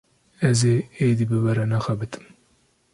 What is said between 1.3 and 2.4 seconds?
we re nexebitim.